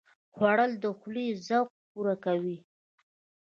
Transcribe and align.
خوړل 0.33 0.71
د 0.83 0.85
خولې 0.97 1.27
ذوق 1.47 1.69
پوره 1.91 2.15
کوي 2.25 2.57